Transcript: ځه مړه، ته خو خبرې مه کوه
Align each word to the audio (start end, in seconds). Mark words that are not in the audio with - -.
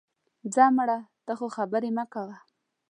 ځه 0.53 0.63
مړه، 0.77 0.97
ته 1.25 1.31
خو 1.37 1.45
خبرې 1.55 1.89
مه 1.97 2.05
کوه 2.13 2.37